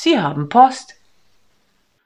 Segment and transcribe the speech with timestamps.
[0.00, 0.94] Sie haben Post.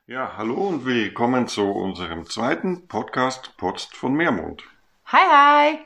[0.06, 4.62] Ja, hallo und willkommen zu unserem zweiten Podcast Post von Meermond.
[5.08, 5.78] Hi, hi.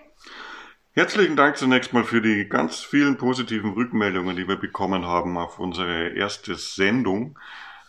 [0.92, 5.58] Herzlichen Dank zunächst mal für die ganz vielen positiven Rückmeldungen, die wir bekommen haben auf
[5.58, 7.36] unsere erste Sendung.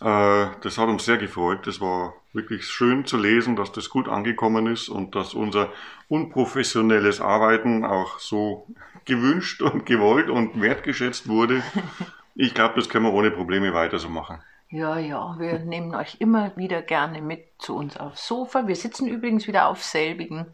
[0.00, 1.68] Äh, das hat uns sehr gefreut.
[1.68, 5.72] Es war wirklich schön zu lesen, dass das gut angekommen ist und dass unser
[6.08, 8.66] unprofessionelles Arbeiten auch so
[9.04, 11.62] gewünscht und gewollt und wertgeschätzt wurde.
[12.40, 14.40] Ich glaube, das können wir ohne Probleme weiter so machen.
[14.68, 18.68] Ja, ja, wir nehmen euch immer wieder gerne mit zu uns aufs Sofa.
[18.68, 20.46] Wir sitzen übrigens wieder auf selbigen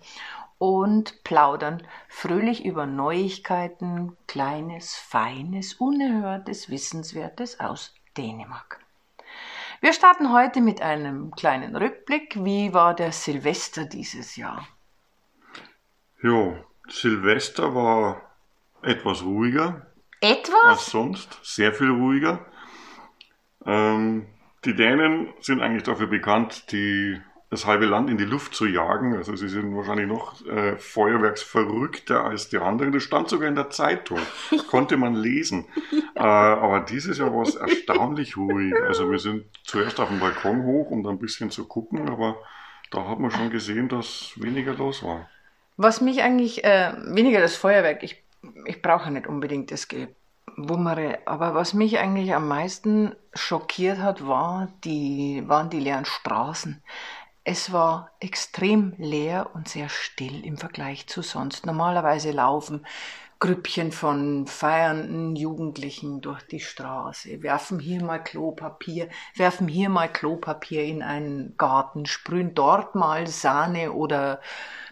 [0.56, 8.80] und plaudern fröhlich über Neuigkeiten, Kleines, Feines, Unerhörtes, Wissenswertes aus Dänemark.
[9.82, 12.42] Wir starten heute mit einem kleinen Rückblick.
[12.42, 14.66] Wie war der Silvester dieses Jahr?
[16.22, 16.56] Jo,
[16.88, 18.22] Silvester war
[18.80, 19.86] etwas ruhiger
[20.24, 20.64] Etwas?
[20.64, 22.44] als sonst, sehr viel ruhiger.
[23.66, 24.26] Ähm,
[24.64, 29.14] die Dänen sind eigentlich dafür bekannt, die das halbe Land in die Luft zu jagen.
[29.14, 32.92] Also sie sind wahrscheinlich noch äh, feuerwerksverrückter als die anderen.
[32.92, 34.18] Das stand sogar in der Zeitung,
[34.70, 35.66] konnte man lesen.
[36.14, 38.74] Äh, aber dieses Jahr war es erstaunlich ruhig.
[38.86, 42.36] Also wir sind zuerst auf dem Balkon hoch, um da ein bisschen zu gucken, aber
[42.90, 45.28] da hat man schon gesehen, dass weniger los war.
[45.76, 48.24] Was mich eigentlich, äh, weniger das Feuerwerk, ich,
[48.64, 49.88] ich brauche nicht unbedingt das
[50.56, 56.82] Gewummere, aber was mich eigentlich am meisten schockiert hat, war die, waren die leeren Straßen.
[57.44, 61.66] Es war extrem leer und sehr still im Vergleich zu sonst.
[61.66, 62.86] Normalerweise laufen
[63.38, 70.84] Grüppchen von feiernden Jugendlichen durch die Straße, werfen hier mal Klopapier, werfen hier mal Klopapier
[70.84, 74.40] in einen Garten, sprühen dort mal Sahne oder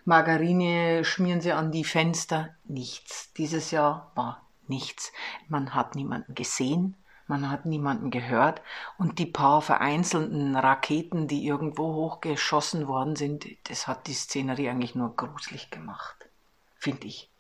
[0.05, 2.51] Margarine, schmieren sie an die Fenster.
[2.65, 3.33] Nichts.
[3.33, 5.13] Dieses Jahr war nichts.
[5.49, 6.97] Man hat niemanden gesehen,
[7.29, 8.63] man hat niemanden gehört
[8.99, 14.95] und die paar vereinzelten Raketen, die irgendwo hochgeschossen worden sind, das hat die Szenerie eigentlich
[14.95, 16.29] nur gruselig gemacht,
[16.77, 17.31] finde ich.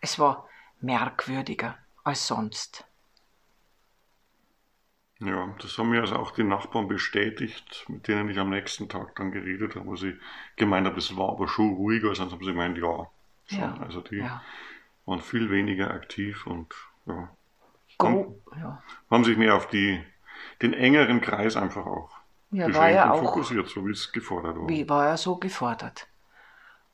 [0.00, 0.48] Es war
[0.80, 2.84] merkwürdiger als sonst.
[5.18, 9.16] Ja, das haben mir also auch die Nachbarn bestätigt, mit denen ich am nächsten Tag
[9.16, 10.18] dann geredet habe, wo sie
[10.56, 13.10] gemeint haben, es war aber schon ruhiger, sonst haben sie gemeint, ja,
[13.46, 13.58] schon.
[13.58, 14.42] Ja, also die ja.
[15.06, 16.74] Waren viel weniger aktiv und
[17.06, 17.30] ja,
[17.98, 18.82] Gro ja.
[19.10, 20.02] haben sich mehr auf die,
[20.62, 22.10] den engeren Kreis einfach auch
[22.50, 24.68] Ja, war ja auch- fokussiert, so wie es gefordert war.
[24.68, 26.06] Wie war er so gefordert?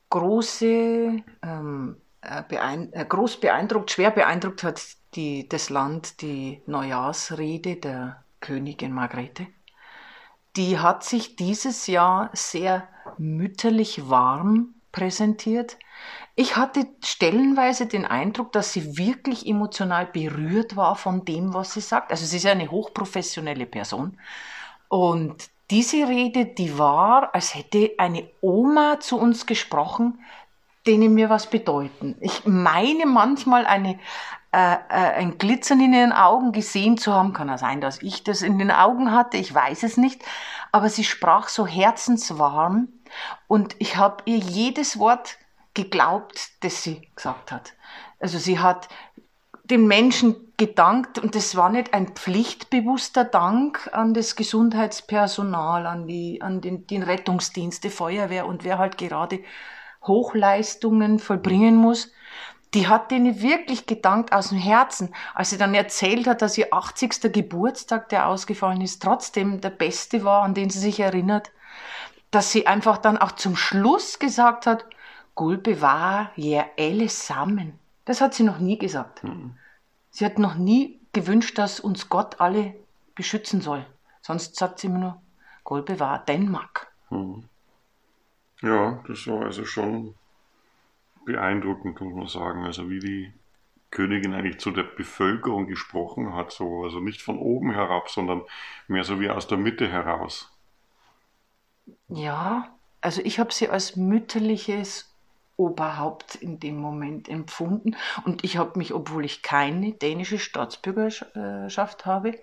[0.09, 4.81] Große, ähm, äh, beein äh, groß beeindruckt, schwer beeindruckt hat
[5.15, 9.47] die, das Land die Neujahrsrede der Königin Margrethe.
[10.55, 12.87] Die hat sich dieses Jahr sehr
[13.17, 15.77] mütterlich warm präsentiert.
[16.35, 21.81] Ich hatte stellenweise den Eindruck, dass sie wirklich emotional berührt war von dem, was sie
[21.81, 22.11] sagt.
[22.11, 24.17] Also sie ist eine hochprofessionelle Person.
[24.87, 30.19] Und diese Rede, die war, als hätte eine Oma zu uns gesprochen,
[30.87, 32.15] denen mir was bedeuten.
[32.19, 33.99] Ich meine manchmal eine,
[34.51, 37.33] äh, äh, ein Glitzern in ihren Augen gesehen zu haben.
[37.33, 40.23] Kann ja sein, dass ich das in den Augen hatte, ich weiß es nicht.
[40.71, 42.87] Aber sie sprach so herzenswarm
[43.47, 45.37] und ich habe ihr jedes Wort
[45.73, 47.73] geglaubt, das sie gesagt hat.
[48.19, 48.89] Also sie hat
[49.63, 56.41] den Menschen gedankt und das war nicht ein pflichtbewusster Dank an das Gesundheitspersonal, an, die,
[56.41, 59.39] an den, den Rettungsdienst, die Feuerwehr und wer halt gerade
[60.05, 62.11] Hochleistungen vollbringen muss.
[62.73, 66.73] Die hat denen wirklich gedankt aus dem Herzen, als sie dann erzählt hat, dass ihr
[66.73, 67.31] 80.
[67.31, 71.51] Geburtstag, der ausgefallen ist, trotzdem der beste war, an den sie sich erinnert,
[72.31, 74.85] dass sie einfach dann auch zum Schluss gesagt hat,
[75.35, 77.79] Gud bewahr ihr alle sammen.
[78.05, 79.23] Das hat sie noch nie gesagt.
[80.11, 82.75] Sie hat noch nie gewünscht, dass uns Gott alle
[83.15, 83.85] beschützen soll.
[84.21, 85.21] Sonst sagt sie immer nur,
[85.63, 86.91] Gott bewahr Dänemark.
[87.09, 87.45] Mhm.
[88.61, 90.15] Ja, das war also schon
[91.25, 92.65] beeindruckend, muss man sagen.
[92.65, 93.33] Also wie die
[93.91, 98.41] Königin eigentlich zu der Bevölkerung gesprochen hat, so, also nicht von oben herab, sondern
[98.87, 100.51] mehr so wie aus der Mitte heraus.
[102.07, 105.12] Ja, also ich habe sie als mütterliches
[105.55, 107.95] Oberhaupt in dem Moment empfunden
[108.25, 112.39] und ich habe mich, obwohl ich keine dänische Staatsbürgerschaft habe,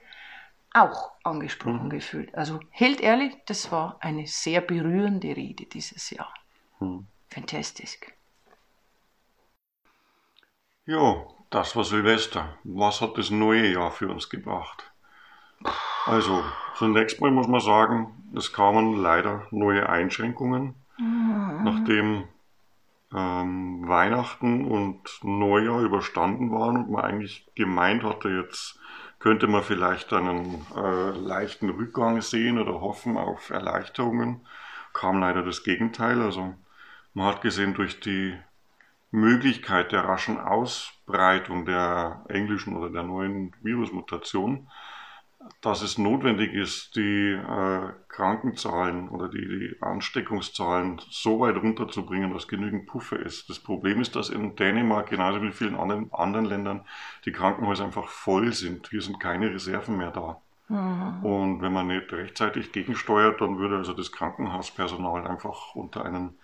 [0.72, 1.90] auch angesprochen Mhm.
[1.90, 2.34] gefühlt.
[2.34, 6.32] Also hält ehrlich, das war eine sehr berührende Rede dieses Jahr.
[6.78, 7.06] Hm.
[7.28, 7.98] Fantastisch.
[10.86, 12.58] Ja, das war Silvester.
[12.64, 14.92] Was hat das neue Jahr für uns gebracht?
[16.06, 16.42] Also,
[16.76, 22.24] zunächst mal muss man sagen, es kamen leider neue Einschränkungen, nachdem
[23.14, 28.78] ähm, Weihnachten und Neujahr überstanden waren und man eigentlich gemeint hatte, jetzt
[29.18, 34.46] könnte man vielleicht einen äh, leichten Rückgang sehen oder hoffen auf Erleichterungen.
[34.92, 36.22] Kam leider das Gegenteil.
[36.22, 36.54] Also
[37.14, 38.36] man hat gesehen, durch die
[39.10, 44.68] Möglichkeit der raschen Ausbreitung der englischen oder der neuen Virusmutation,
[45.60, 52.48] dass es notwendig ist, die äh, Krankenzahlen oder die, die Ansteckungszahlen so weit runterzubringen, dass
[52.48, 53.48] genügend Puffer ist.
[53.48, 56.84] Das Problem ist, dass in Dänemark genauso wie in vielen anderen, anderen Ländern
[57.24, 58.88] die Krankenhäuser einfach voll sind.
[58.88, 60.40] Hier sind keine Reserven mehr da.
[60.68, 61.24] Mhm.
[61.24, 66.38] Und wenn man nicht rechtzeitig gegensteuert, dann würde also das Krankenhauspersonal einfach unter einen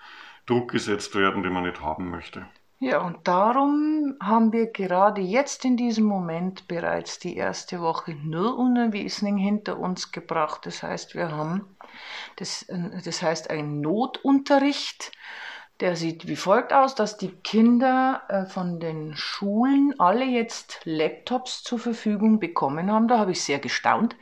[0.46, 2.46] Druck gesetzt werden, den man nicht haben möchte.
[2.78, 9.38] Ja, und darum haben wir gerade jetzt in diesem Moment bereits die erste Woche Nulluntervisning
[9.38, 10.66] hinter uns gebracht.
[10.66, 11.64] Das heißt, wir haben,
[12.36, 12.66] das,
[13.02, 15.12] das heißt, ein Notunterricht,
[15.80, 21.62] der sieht wie folgt aus, dass die Kinder äh, von den Schulen alle jetzt Laptops
[21.62, 23.08] zur Verfügung bekommen haben.
[23.08, 24.16] Da habe ich sehr gestaunt,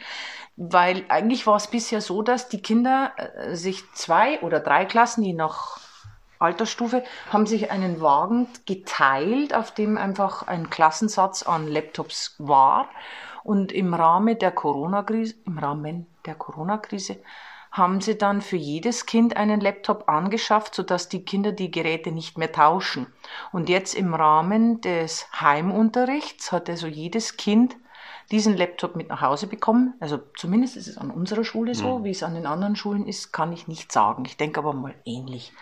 [0.57, 5.25] weil eigentlich war es bisher so, dass die Kinder äh, sich zwei oder drei Klassen,
[5.25, 5.84] die noch
[6.45, 12.89] Altersstufe, haben sich einen Wagen geteilt, auf dem einfach ein Klassensatz an Laptops war.
[13.43, 17.19] Und im Rahmen der Corona-Krise, im Rahmen der Corona-Krise
[17.75, 22.39] haben sie dann für jedes Kind einen Laptop angeschafft, sodass die Kinder die Geräte nicht
[22.39, 23.09] mehr tauschen.
[23.51, 27.77] Und jetzt im Rahmen des Heimunterrichts hat also jedes Kind
[28.31, 29.95] diesen Laptop mit nach Hause bekommen.
[30.01, 31.99] Also zumindest ist es an unserer Schule so.
[31.99, 32.05] Mhm.
[32.05, 34.25] Wie es an den anderen Schulen ist, kann ich nicht sagen.
[34.27, 35.53] Ich denke aber mal ähnlich.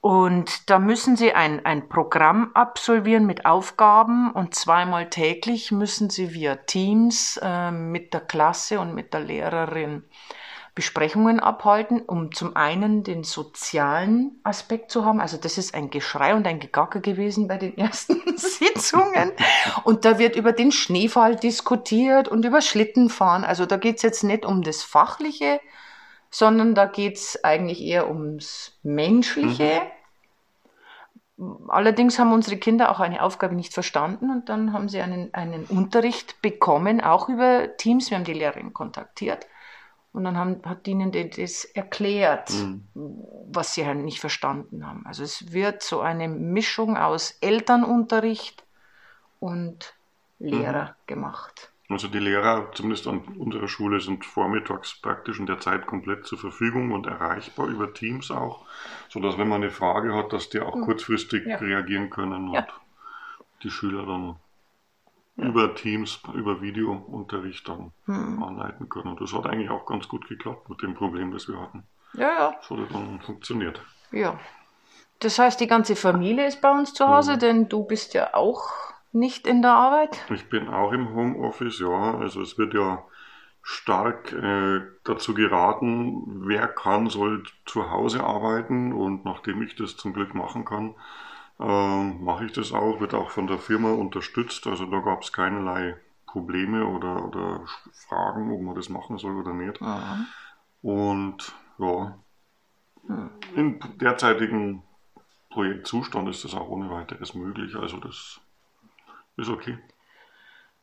[0.00, 6.32] Und da müssen Sie ein, ein Programm absolvieren mit Aufgaben und zweimal täglich müssen Sie
[6.34, 10.04] via Teams äh, mit der Klasse und mit der Lehrerin
[10.78, 15.20] Besprechungen abhalten, um zum einen den sozialen Aspekt zu haben.
[15.20, 19.32] Also das ist ein Geschrei und ein Gegacker gewesen bei den ersten Sitzungen.
[19.82, 23.42] Und da wird über den Schneefall diskutiert und über Schlittenfahren.
[23.42, 25.60] Also da geht es jetzt nicht um das Fachliche,
[26.30, 29.82] sondern da geht es eigentlich eher ums Menschliche.
[31.38, 31.68] Mhm.
[31.70, 35.64] Allerdings haben unsere Kinder auch eine Aufgabe nicht verstanden und dann haben sie einen, einen
[35.64, 38.10] Unterricht bekommen, auch über Teams.
[38.10, 39.48] Wir haben die Lehrerin kontaktiert
[40.12, 42.84] und dann haben, hat ihnen das erklärt, mhm.
[43.50, 45.06] was sie halt nicht verstanden haben.
[45.06, 48.64] Also es wird so eine Mischung aus Elternunterricht
[49.40, 49.94] und
[50.38, 51.06] Lehrer mhm.
[51.06, 51.72] gemacht.
[51.90, 56.38] Also die Lehrer, zumindest an unserer Schule, sind vormittags praktisch in der Zeit komplett zur
[56.38, 58.66] Verfügung und erreichbar über Teams auch,
[59.08, 60.82] sodass wenn man eine Frage hat, dass die auch mhm.
[60.82, 61.56] kurzfristig ja.
[61.56, 62.66] reagieren können und ja.
[63.62, 64.36] die Schüler dann
[65.38, 68.42] über Teams, über Videounterricht dann hm.
[68.42, 69.08] anleiten können.
[69.08, 71.84] Und das hat eigentlich auch ganz gut geklappt mit dem Problem, das wir hatten.
[72.14, 72.54] Ja, ja.
[72.58, 73.80] Das hat dann funktioniert.
[74.10, 74.38] Ja.
[75.20, 77.38] Das heißt, die ganze Familie ist bei uns zu Hause, hm.
[77.38, 78.68] denn du bist ja auch
[79.12, 80.18] nicht in der Arbeit?
[80.30, 82.18] Ich bin auch im Homeoffice, ja.
[82.18, 83.04] Also es wird ja
[83.62, 88.92] stark äh, dazu geraten, wer kann, soll zu Hause arbeiten.
[88.92, 90.94] Und nachdem ich das zum Glück machen kann,
[91.60, 94.66] ähm, mache ich das auch, wird auch von der Firma unterstützt.
[94.66, 95.96] Also da gab es keinerlei
[96.26, 99.80] Probleme oder, oder Fragen, ob man das machen soll oder nicht.
[99.82, 100.24] Aha.
[100.82, 102.18] Und ja,
[103.06, 103.30] hm.
[103.56, 104.82] im derzeitigen
[105.50, 107.74] Projektzustand ist das auch ohne weiteres möglich.
[107.74, 108.40] Also das
[109.36, 109.78] ist okay.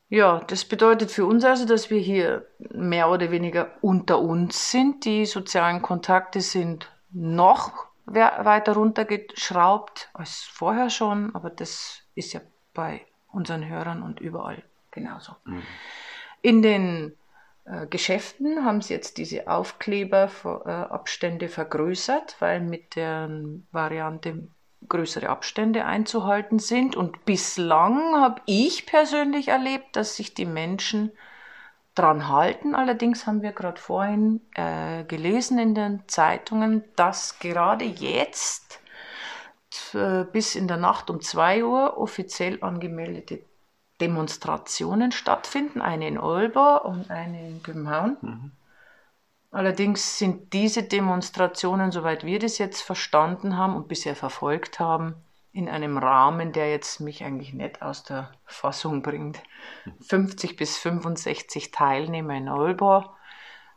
[0.09, 5.05] Ja, das bedeutet für uns also, dass wir hier mehr oder weniger unter uns sind.
[5.05, 12.41] Die sozialen Kontakte sind noch weiter runtergeschraubt als vorher schon, aber das ist ja
[12.73, 15.35] bei unseren Hörern und überall genauso.
[15.45, 15.63] Mhm.
[16.41, 17.17] In den
[17.65, 23.29] äh, Geschäften haben sie jetzt diese Aufkleberabstände äh, vergrößert, weil mit der
[23.71, 24.47] Variante
[24.87, 26.95] größere Abstände einzuhalten sind.
[26.95, 31.11] Und bislang habe ich persönlich erlebt, dass sich die Menschen
[31.95, 32.75] dran halten.
[32.75, 38.79] Allerdings haben wir gerade vorhin äh, gelesen in den Zeitungen, dass gerade jetzt
[39.93, 43.39] äh, bis in der Nacht um 2 Uhr offiziell angemeldete
[44.01, 45.81] Demonstrationen stattfinden.
[45.81, 48.17] Eine in Olba und eine in Gümhauen.
[48.21, 48.51] Mhm.
[49.51, 55.15] Allerdings sind diese Demonstrationen, soweit wir das jetzt verstanden haben und bisher verfolgt haben,
[55.55, 59.41] in einem Rahmen, der jetzt mich eigentlich nicht aus der Fassung bringt.
[60.01, 63.15] 50 bis 65 Teilnehmer in Olbor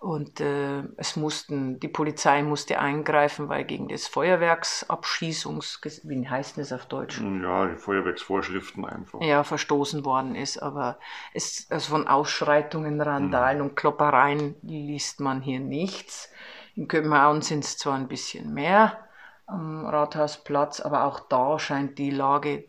[0.01, 6.73] und äh, es mussten, die Polizei musste eingreifen, weil gegen das Feuerwerksabschießungs, wie heißt das
[6.73, 7.21] auf Deutsch?
[7.21, 9.21] Ja, die Feuerwerksvorschriften einfach.
[9.21, 10.99] Ja, verstoßen worden ist, aber
[11.33, 13.65] es, also von Ausschreitungen, Randalen mhm.
[13.67, 16.29] und Kloppereien liest man hier nichts.
[16.75, 19.08] In Köpenhagen sind es zwar ein bisschen mehr,
[19.49, 22.65] am Rathausplatz, aber auch da scheint die Lage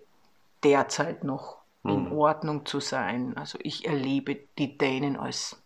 [0.63, 2.11] derzeit noch in mhm.
[2.13, 3.37] Ordnung zu sein.
[3.37, 5.61] Also ich erlebe die Dänen als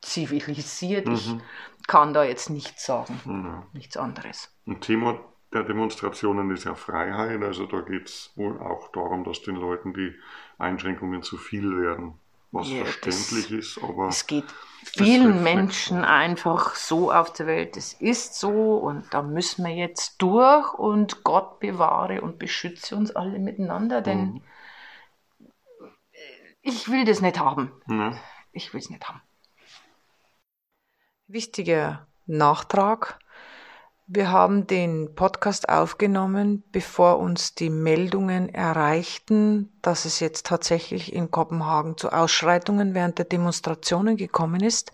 [0.00, 1.06] zivilisiert.
[1.06, 1.40] Mhm.
[1.80, 3.62] Ich kann da jetzt nichts sagen, mhm.
[3.72, 4.52] nichts anderes.
[4.66, 5.18] Ein Thema
[5.52, 7.42] der Demonstrationen ist ja Freiheit.
[7.42, 10.14] Also da geht es wohl auch darum, dass den Leuten die
[10.58, 12.14] Einschränkungen zu viel werden.
[12.52, 14.08] Was ja, verständlich das, ist, aber.
[14.08, 14.44] Es geht
[14.84, 17.76] vielen Menschen einfach so auf der Welt.
[17.76, 23.14] Es ist so und da müssen wir jetzt durch und Gott bewahre und beschütze uns
[23.14, 24.42] alle miteinander, denn
[25.38, 25.46] mhm.
[26.62, 27.72] ich will das nicht haben.
[27.86, 28.16] Mhm.
[28.52, 29.22] Ich will es nicht haben.
[31.28, 33.20] Wichtiger Nachtrag.
[34.12, 41.30] Wir haben den Podcast aufgenommen, bevor uns die Meldungen erreichten, dass es jetzt tatsächlich in
[41.30, 44.90] Kopenhagen zu Ausschreitungen während der Demonstrationen gekommen ist.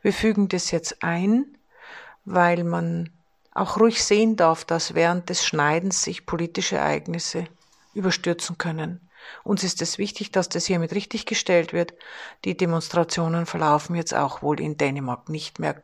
[0.00, 1.58] Wir fügen das jetzt ein,
[2.24, 3.10] weil man
[3.52, 7.44] auch ruhig sehen darf, dass während des Schneidens sich politische Ereignisse
[7.92, 9.06] überstürzen können.
[9.42, 11.92] Uns ist es wichtig, dass das hiermit richtig gestellt wird.
[12.46, 15.82] Die Demonstrationen verlaufen jetzt auch wohl in Dänemark nicht mehr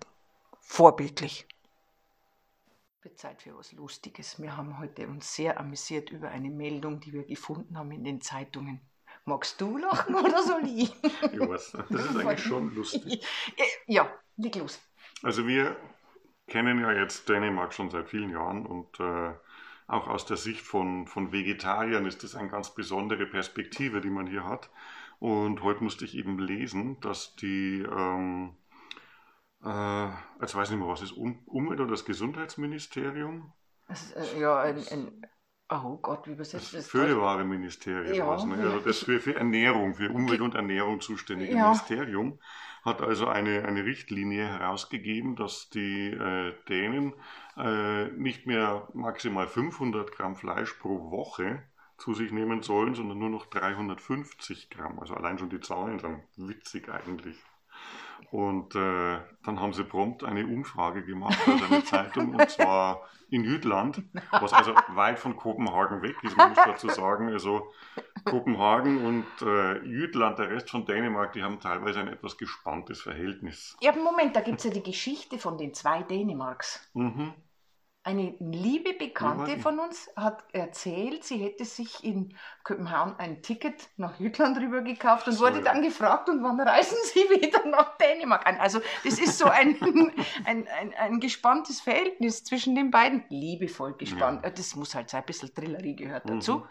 [0.62, 1.46] vorbildlich.
[3.02, 4.42] Wird Zeit für was Lustiges.
[4.42, 8.20] Wir haben heute uns sehr amüsiert über eine Meldung, die wir gefunden haben in den
[8.20, 8.78] Zeitungen.
[9.24, 10.92] Magst du lachen oder soll ich?
[11.02, 13.26] ich weiß, das ist eigentlich schon lustig.
[13.86, 14.78] Ja, leg los.
[15.22, 15.78] Also wir
[16.46, 19.32] kennen ja jetzt Dänemark schon seit vielen Jahren und äh,
[19.86, 24.26] auch aus der Sicht von, von Vegetariern ist das eine ganz besondere Perspektive, die man
[24.26, 24.68] hier hat.
[25.20, 28.56] Und heute musste ich eben lesen, dass die ähm,
[29.64, 30.08] äh,
[30.40, 33.52] jetzt weiß ich nicht mehr, was ist um Umwelt- oder das Gesundheitsministerium?
[33.88, 35.26] Das ist, äh, ja, ein, ein,
[35.68, 36.84] oh Gott, wie übersetzt das?
[36.84, 38.56] Das Föderware-Ministerium, ja, was, ne?
[38.56, 41.64] also das für, für Ernährung, für Umwelt und Ernährung zuständige ja.
[41.64, 42.38] Ministerium
[42.82, 47.14] hat also eine, eine Richtlinie herausgegeben, dass die äh, Dänen
[47.56, 51.62] äh, nicht mehr maximal 500 Gramm Fleisch pro Woche
[51.98, 54.98] zu sich nehmen sollen, sondern nur noch 350 Gramm.
[54.98, 57.36] Also allein schon die Zahlen sind witzig eigentlich.
[58.30, 63.44] Und äh, dann haben sie prompt eine Umfrage gemacht für seine Zeitung, und zwar in
[63.44, 67.28] Jütland, was also weit von Kopenhagen weg ist, muss dazu sagen.
[67.28, 67.72] Also
[68.24, 73.76] Kopenhagen und äh, Jütland, der Rest von Dänemark, die haben teilweise ein etwas gespanntes Verhältnis.
[73.80, 76.90] Ja, Moment, da gibt es ja die Geschichte von den zwei Dänemarks.
[76.94, 77.34] Mhm.
[78.02, 84.18] Eine liebe Bekannte von uns hat erzählt, sie hätte sich in Kopenhagen ein Ticket nach
[84.18, 88.46] Jütland rüber gekauft und so, wurde dann gefragt, und wann reisen Sie wieder nach Dänemark
[88.46, 88.56] an?
[88.56, 89.76] Also das ist so ein,
[90.46, 93.24] ein, ein, ein, gespanntes Verhältnis zwischen den beiden.
[93.28, 94.44] Liebevoll gespannt.
[94.44, 94.50] Ja.
[94.50, 96.60] Das muss halt sein, ein bisschen Trillerie gehört dazu.
[96.60, 96.68] Mhm.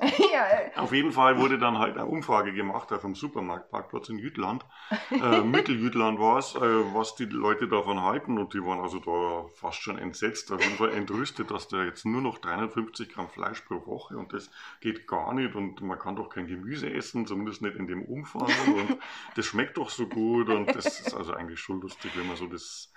[0.32, 0.46] ja.
[0.76, 4.64] Auf jeden Fall wurde dann halt eine Umfrage gemacht auf dem Supermarktparkplatz in Jütland.
[5.10, 9.48] Äh, Mitteljütland war es, äh, was die Leute davon halten und die waren also da
[9.56, 13.62] fast schon entsetzt, auf jeden Fall entrüstet, dass da jetzt nur noch 350 Gramm Fleisch
[13.62, 14.50] pro Woche und das
[14.80, 18.48] geht gar nicht und man kann doch kein Gemüse essen, zumindest nicht in dem Umfang
[18.66, 18.98] und
[19.34, 22.46] das schmeckt doch so gut und das ist also eigentlich schon lustig, wenn man so
[22.46, 22.92] das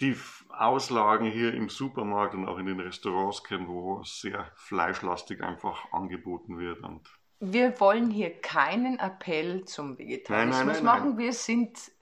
[0.00, 0.16] die
[0.48, 6.58] Auslagen hier im Supermarkt und auch in den Restaurants kennen, wo sehr fleischlastig einfach angeboten
[6.58, 6.82] wird.
[6.82, 7.08] Und
[7.40, 11.18] wir wollen hier keinen Appell zum Vegetarismus nein, nein, nein, machen.
[11.18, 11.92] Wir sind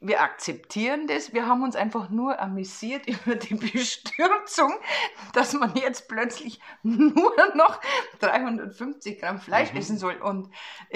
[0.00, 1.32] wir akzeptieren das.
[1.32, 4.72] Wir haben uns einfach nur amüsiert über die Bestürzung,
[5.32, 7.80] dass man jetzt plötzlich nur noch
[8.20, 9.78] 350 Gramm Fleisch mhm.
[9.78, 10.16] essen soll.
[10.16, 10.50] Und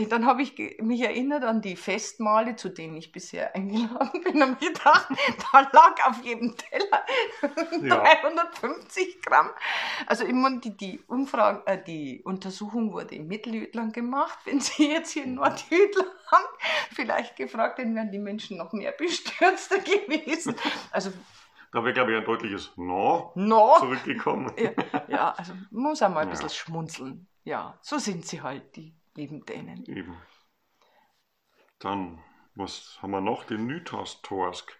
[0.08, 4.60] dann habe ich mich erinnert an die Festmale, zu denen ich bisher eingeladen bin, und
[4.60, 5.08] gedacht,
[5.52, 7.04] da lag auf jedem Teller
[7.82, 7.96] ja.
[7.96, 9.50] 350 Gramm.
[10.06, 14.38] Also immer die, die Umfrage, äh, die Untersuchung wurde in Mitteljütland gemacht.
[14.44, 16.06] Wenn Sie jetzt hier in Nordjütland
[16.94, 20.54] vielleicht gefragt, dann wären die Menschen noch mehr bestürzter gewesen.
[20.90, 21.12] Also
[21.72, 23.76] da wäre, glaube ich, ein deutliches No, no.
[23.78, 24.52] zurückgekommen.
[24.58, 24.72] Ja,
[25.08, 27.26] ja, also muss auch mal ein bisschen schmunzeln.
[27.44, 29.84] Ja, so sind sie halt, die lieben Dänen.
[29.86, 30.16] Eben.
[31.78, 32.22] Dann,
[32.54, 33.44] was haben wir noch?
[33.44, 34.76] Den Nytas Torsk.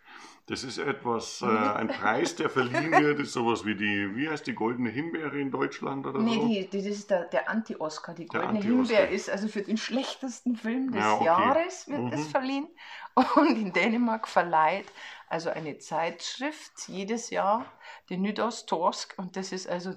[0.47, 4.47] Das ist etwas, äh, ein Preis, der verliehen wird, ist sowas wie die, wie heißt
[4.47, 6.45] die goldene Himbeere in Deutschland oder nee, so?
[6.45, 8.14] Nee, das ist der, der Anti-Oscar.
[8.14, 11.25] Die goldene Himbeere ist also für den schlechtesten Film des ja, okay.
[11.25, 12.11] Jahres wird mhm.
[12.11, 12.69] das verliehen.
[13.37, 14.87] Und in Dänemark verleiht
[15.28, 17.64] also eine Zeitschrift jedes Jahr
[18.11, 19.95] den Nytårstorsk und das ist also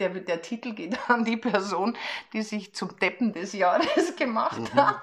[0.00, 1.96] der, der Titel geht an die Person,
[2.32, 4.74] die sich zum Deppen des Jahres gemacht mhm.
[4.74, 5.02] hat.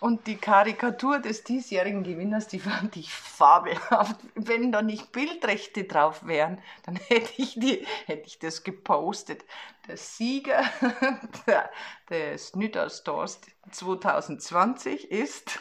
[0.00, 4.16] Und die Karikatur des diesjährigen Gewinners, die fand ich fabelhaft.
[4.34, 9.44] Wenn da nicht Bildrechte drauf wären, dann hätte ich, die, hätte ich das gepostet.
[9.88, 10.62] Der Sieger
[12.10, 13.40] des Nytårsstars
[13.70, 15.60] 2020 ist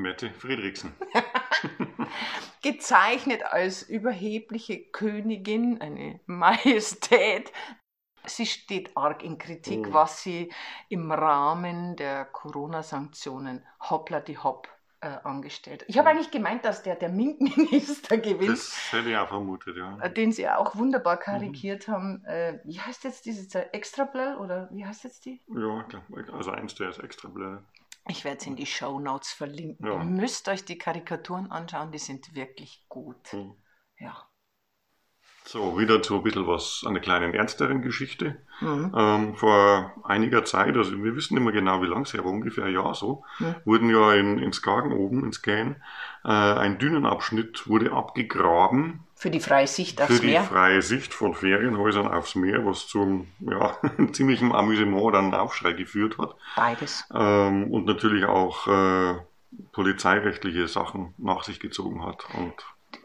[0.00, 0.92] Mette Friedrichsen.
[2.62, 7.52] Gezeichnet als überhebliche Königin, eine Majestät,
[8.28, 9.92] Sie steht arg in Kritik, Oh.
[9.92, 10.52] was sie
[10.88, 14.66] im Rahmen der Corona-Sanktionen hoppla die hopp
[15.00, 15.88] äh, angestellt hat.
[15.88, 18.50] Ich habe eigentlich gemeint, dass der der MINT-Minister gewinnt.
[18.50, 19.96] Das hätte ich auch vermutet, ja.
[20.00, 20.78] äh, den sie auch Mhm.
[20.80, 22.24] wunderbar karikiert haben.
[22.24, 23.72] Äh, wie heißt jetzt diese Zeit?
[23.72, 25.40] Extrablell oder wie heißt jetzt die?
[25.54, 25.86] Ja.
[26.32, 27.60] Also eins, der ist extra blöd.
[28.08, 29.86] Ich werde es in die Show Notes verlinken.
[29.86, 29.94] Ja.
[29.98, 33.32] Ihr müsst euch die Karikaturen anschauen, die sind wirklich gut.
[33.32, 33.54] Hm.
[33.98, 34.16] Ja.
[35.44, 38.44] So, wieder zu ein bisschen was, einer kleinen ernsteren Geschichte.
[38.60, 38.92] Mhm.
[38.96, 42.32] Ähm, vor einiger Zeit, also wir wissen nicht mehr genau, wie lang es her war,
[42.32, 43.54] ungefähr ein Jahr so, Ja.
[43.64, 45.76] wurden ja in, in Skagen oben, in Skagen,
[46.24, 50.42] äh, ein Dünenabschnitt wurde abgegraben Für die freie Sicht für aufs die Meer.
[50.44, 53.76] freie Sicht von Ferienhäusern aufs Meer, was zum ja,
[54.12, 56.34] ziemlichem Amüsement oder einen Aufschrei geführt hat.
[56.54, 57.04] Beides.
[57.14, 59.14] Ähm, und natürlich auch äh,
[59.72, 62.24] polizeirechtliche Sachen nach sich gezogen hat.
[62.34, 62.52] Und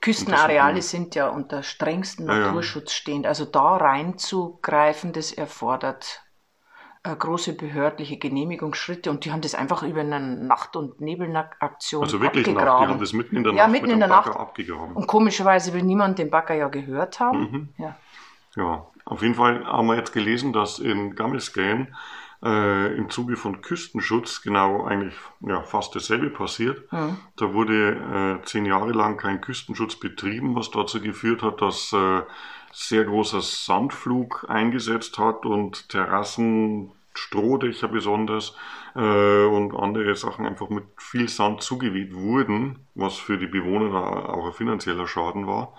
[0.01, 2.39] Küstenareale das- sind ja unter strengsten Ja, ja.
[2.47, 3.25] Naturschutz stehend.
[3.25, 6.21] Also da reinzugreifen, das erfordert
[7.03, 12.45] große behördliche Genehmigungsschritte und die haben das einfach über eine Nacht- und Nebelaktion also wirklich
[12.45, 12.89] Nacht, die abgegraben.
[12.89, 14.39] haben das mitten in der Ja, Nacht mitten mit in der Bagger Nacht.
[14.39, 14.95] abgegraben.
[14.95, 17.39] Und komischerweise will niemand den Bagger ja gehört haben.
[17.39, 17.69] Mhm.
[17.77, 17.95] Ja.
[18.55, 21.95] Ja, auf jeden Fall haben wir jetzt gelesen, dass in Gammelskän
[22.43, 26.91] äh, im Zuge von Küstenschutz genau eigentlich ja, fast dasselbe passiert.
[26.91, 27.17] Mhm.
[27.37, 32.21] Da wurde äh, zehn Jahre lang kein Küstenschutz betrieben, was dazu geführt hat, dass äh,
[32.71, 38.55] sehr großer Sandflug eingesetzt hat und Terrassen, Strohdächer besonders
[38.95, 43.93] äh, und andere Sachen einfach mit viel Sand zugeweht wurden, was für die Bewohner
[44.29, 45.75] auch ein finanzieller Schaden war.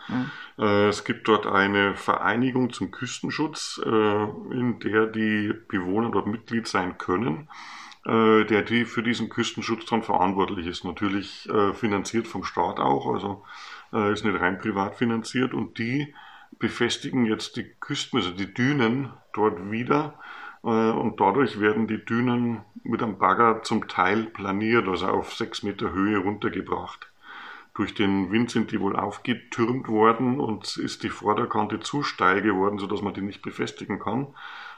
[0.58, 6.66] Äh, es gibt dort eine Vereinigung zum Küstenschutz, äh, in der die Bewohner dort Mitglied
[6.66, 7.48] sein können,
[8.04, 10.84] äh, der die für diesen Küstenschutz dann verantwortlich ist.
[10.84, 13.42] Natürlich äh, finanziert vom Staat auch, also
[13.92, 16.14] äh, ist nicht rein privat finanziert und die
[16.62, 20.14] befestigen jetzt die Küsten, also die Dünen dort wieder
[20.62, 25.64] äh, und dadurch werden die Dünen mit einem Bagger zum Teil planiert, also auf sechs
[25.64, 27.10] Meter Höhe runtergebracht.
[27.74, 32.78] Durch den Wind sind die wohl aufgetürmt worden und ist die Vorderkante zu steil geworden,
[32.78, 34.28] sodass man die nicht befestigen kann.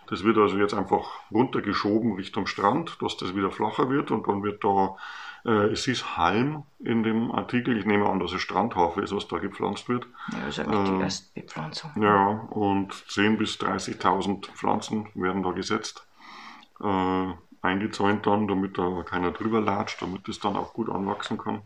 [0.06, 4.42] Das wird also jetzt einfach runtergeschoben Richtung Strand, dass das wieder flacher wird und dann
[4.42, 4.96] wird da,
[5.50, 9.38] es ist Halm in dem Artikel, ich nehme an, dass es Strandhafe ist, was da
[9.38, 10.06] gepflanzt wird.
[10.32, 11.90] Ja, ist ja nicht die erste Bepflanzung.
[12.00, 16.06] Ja, und 10.000 bis 30.000 Pflanzen werden da gesetzt,
[16.82, 17.26] äh,
[17.62, 21.62] eingezäunt dann, damit da keiner drüber latscht, damit es dann auch gut anwachsen kann.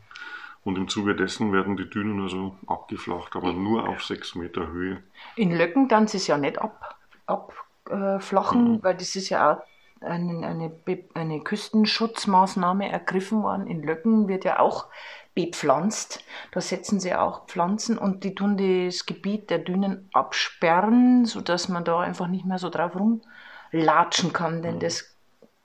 [0.64, 5.02] Und im Zuge dessen werden die Dünen also abgeflacht, aber nur auf 6 Meter Höhe.
[5.36, 8.82] In Löcken dann sie es ja nicht ab, abflachen, Mhm.
[8.82, 9.62] weil das ist ja auch
[10.00, 10.72] eine, eine,
[11.14, 13.66] eine Küstenschutzmaßnahme ergriffen worden.
[13.66, 14.86] In Löcken wird ja auch
[15.34, 16.24] bepflanzt.
[16.50, 21.84] Da setzen sie auch Pflanzen und die tun das Gebiet der Dünen absperren, sodass man
[21.84, 24.62] da einfach nicht mehr so drauf rumlatschen kann.
[24.62, 25.14] Denn das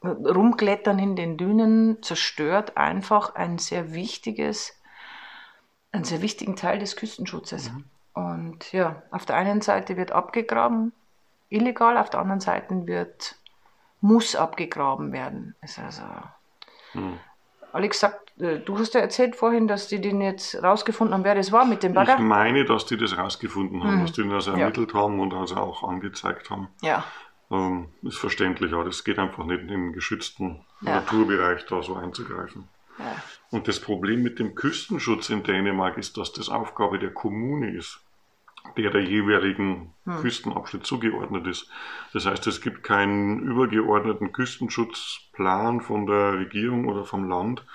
[0.04, 4.78] Rumklettern in den Dünen zerstört einfach ein sehr wichtiges,
[5.92, 7.72] einen sehr wichtigen Teil des Küstenschutzes.
[8.14, 10.94] Und ja, auf der einen Seite wird abgegraben,
[11.50, 13.38] illegal, auf der anderen Seite wird,
[14.04, 15.56] muss abgegraben werden.
[15.62, 16.04] Ist also,
[16.92, 17.18] Hm.
[17.72, 21.34] Alex sagt, äh, du hast ja erzählt vorhin, dass die den jetzt rausgefunden haben, wer
[21.36, 22.20] das war mit dem Ich Bagger.
[22.20, 24.02] meine, dass die das rausgefunden haben, Mhm.
[24.02, 24.54] dass die das Ja.
[24.58, 26.68] ermittelt haben und also auch angezeigt haben.
[26.82, 27.04] Ja,
[27.52, 30.96] Ähm, ist verständlich, ja, das geht einfach nicht in den geschützten Ja.
[30.96, 32.68] Naturbereich da so einzugreifen.
[33.00, 33.16] ja.
[33.52, 38.03] Und das Problem mit dem Küstenschutz in Dänemark ist, dass das Aufgabe der Kommune ist,
[38.78, 41.70] der der jeweiligen Küstenabschnitt zugeordnet ist.
[42.14, 47.66] Das heißt, es gibt keinen übergeordneten Küstenschutzplan von der Regierung oder vom Land,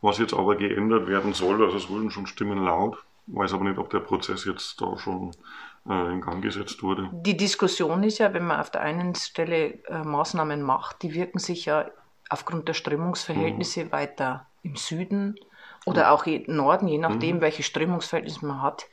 [0.00, 1.62] was jetzt aber geändert werden soll.
[1.62, 5.32] Also es wurden schon Stimmen laut, weiß aber nicht, ob der Prozess jetzt da schon
[5.88, 7.10] äh, in Gang gesetzt wurde.
[7.12, 11.38] Die Diskussion ist ja, wenn man auf der einen Stelle äh, Maßnahmen macht, die wirken
[11.38, 11.86] sich ja
[12.28, 15.36] aufgrund der Strömungsverhältnisse weiter im Süden
[15.84, 18.86] oder auch im Norden, je nachdem, welche Strömungsverhältnisse man hat.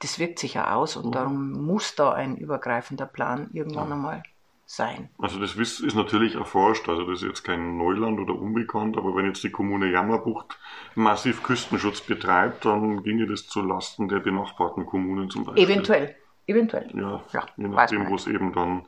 [0.00, 4.22] Das wirkt sich ja aus und darum muss da ein übergreifender Plan irgendwann einmal
[4.66, 5.10] sein.
[5.18, 9.14] Also das ist ist natürlich erforscht, also das ist jetzt kein Neuland oder unbekannt, aber
[9.14, 10.58] wenn jetzt die Kommune Jammerbucht
[10.94, 15.64] massiv Küstenschutz betreibt, dann ginge das zu Lasten der benachbarten Kommunen zum Beispiel.
[15.64, 16.90] Eventuell, eventuell.
[16.94, 18.86] Ja, Ja, je nachdem, wo es eben dann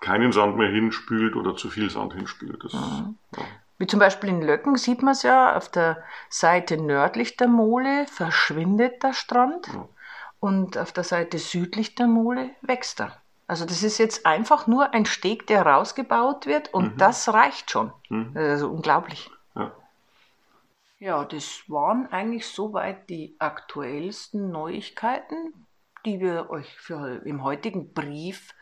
[0.00, 2.64] keinen Sand mehr hinspült oder zu viel Sand hinspült.
[2.64, 3.18] Das, Mhm.
[3.36, 3.42] ja.
[3.78, 8.06] Wie zum Beispiel in Löcken sieht man es ja, auf der Seite nördlich der Mole
[8.06, 9.88] verschwindet der Strand Ja.
[10.46, 13.20] Und auf der Seite südlich der Mole wächst er.
[13.48, 17.92] Also das ist jetzt einfach nur ein Steg, der rausgebaut wird und das reicht schon.
[18.08, 18.32] Mhm.
[18.36, 19.28] Also unglaublich.
[19.56, 19.72] Ja.
[20.98, 25.52] Ja, das waren eigentlich soweit die aktuellsten Neuigkeiten,
[26.04, 28.54] die wir euch für im heutigen Brief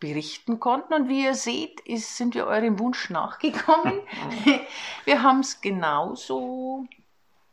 [0.00, 0.94] berichten konnten.
[0.94, 4.00] Und wie ihr seht, ist, sind wir eurem Wunsch nachgekommen.
[5.04, 6.86] wir haben es genauso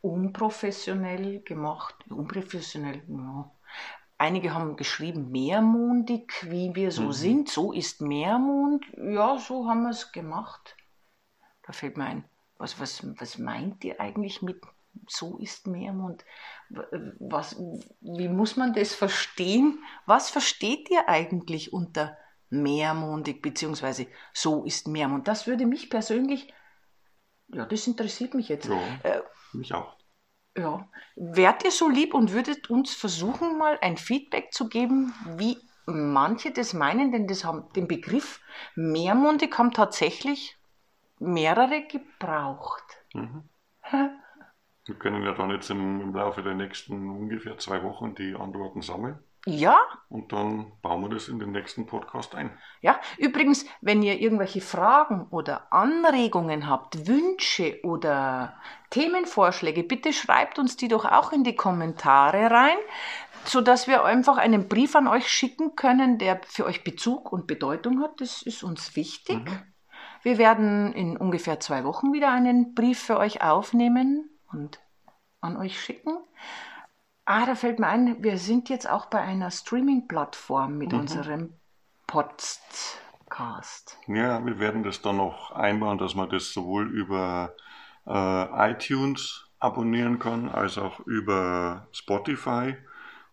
[0.00, 1.94] unprofessionell gemacht.
[2.10, 3.50] Unprofessionell, ja.
[4.24, 7.12] Einige haben geschrieben, mehrmondig, wie wir so mhm.
[7.12, 7.48] sind.
[7.50, 8.82] So ist Mehrmond.
[8.96, 10.76] Ja, so haben wir es gemacht.
[11.66, 12.24] Da fällt mir ein,
[12.56, 14.62] was, was, was meint ihr eigentlich mit
[15.08, 16.24] so ist Meermond?
[17.18, 17.56] Was,
[18.00, 19.78] wie muss man das verstehen?
[20.06, 22.16] Was versteht ihr eigentlich unter
[22.48, 25.28] mehrmondig, beziehungsweise so ist Meermond?
[25.28, 26.50] Das würde mich persönlich,
[27.48, 28.68] ja, das interessiert mich jetzt.
[28.68, 29.98] Ja, äh, mich auch.
[30.56, 35.58] Ja, wärt ihr so lieb und würdet uns versuchen, mal ein Feedback zu geben, wie
[35.86, 38.40] manche das meinen, denn das haben, den Begriff
[38.74, 40.56] mehrmondig haben tatsächlich
[41.18, 42.84] mehrere gebraucht.
[43.12, 43.48] Mhm.
[44.86, 48.82] Wir können ja dann jetzt im, im, Laufe der nächsten ungefähr zwei Wochen die Antworten
[48.82, 49.18] sammeln.
[49.46, 49.78] Ja.
[50.08, 52.50] Und dann bauen wir das in den nächsten Podcast ein.
[52.80, 58.56] Ja, übrigens, wenn ihr irgendwelche Fragen oder Anregungen habt, Wünsche oder
[58.90, 62.78] Themenvorschläge, bitte schreibt uns die doch auch in die Kommentare rein,
[63.44, 68.02] sodass wir einfach einen Brief an euch schicken können, der für euch Bezug und Bedeutung
[68.02, 68.20] hat.
[68.22, 69.44] Das ist uns wichtig.
[69.44, 69.62] Mhm.
[70.22, 74.80] Wir werden in ungefähr zwei Wochen wieder einen Brief für euch aufnehmen und
[75.42, 76.16] an euch schicken.
[77.26, 81.00] Ah, da fällt mir ein, wir sind jetzt auch bei einer Streaming-Plattform mit mhm.
[81.00, 81.54] unserem
[82.06, 83.98] Podcast.
[84.06, 87.54] Ja, wir werden das dann noch einbauen, dass man das sowohl über
[88.06, 92.76] äh, iTunes abonnieren kann, als auch über Spotify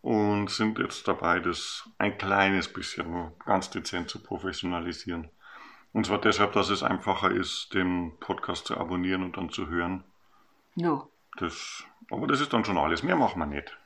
[0.02, 5.30] und sind jetzt dabei, das ein kleines bisschen nur ganz dezent zu professionalisieren.
[5.92, 10.06] Und zwar deshalb, dass es einfacher ist, den Podcast zu abonnieren und dann zu hören.
[10.76, 11.06] Ja.
[11.38, 13.04] Das, aber das ist dann schon alles.
[13.04, 13.78] Mehr machen wir nicht.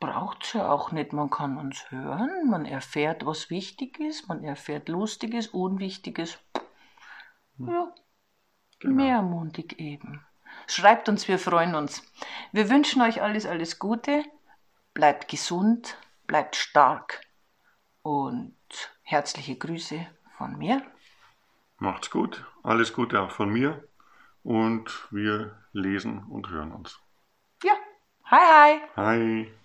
[0.00, 1.12] Braucht es ja auch nicht.
[1.12, 6.38] Man kann uns hören, man erfährt, was wichtig ist, man erfährt Lustiges, Unwichtiges.
[7.58, 7.68] Hm.
[7.68, 7.94] Ja.
[8.80, 8.94] Genau.
[8.96, 10.24] Mehrmundig eben.
[10.66, 12.02] Schreibt uns, wir freuen uns.
[12.52, 14.24] Wir wünschen euch alles, alles Gute.
[14.92, 17.20] Bleibt gesund, bleibt stark
[18.02, 18.54] und
[19.02, 20.82] herzliche Grüße von mir.
[21.78, 22.44] Macht's gut.
[22.62, 23.88] Alles Gute auch von mir.
[24.42, 27.00] Und wir lesen und hören uns.
[27.62, 27.72] Ja.
[28.26, 28.96] Hi, hi.
[28.96, 29.63] Hi.